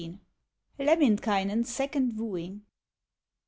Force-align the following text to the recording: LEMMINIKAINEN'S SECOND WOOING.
LEMMINIKAINEN'S 0.79 1.69
SECOND 1.69 2.17
WOOING. 2.17 2.63